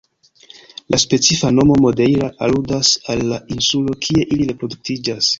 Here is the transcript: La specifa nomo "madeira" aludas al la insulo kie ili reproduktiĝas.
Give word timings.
La 0.93 0.99
specifa 1.01 1.51
nomo 1.57 1.75
"madeira" 1.83 2.29
aludas 2.45 2.93
al 3.15 3.21
la 3.33 3.37
insulo 3.57 3.97
kie 4.07 4.25
ili 4.37 4.49
reproduktiĝas. 4.53 5.29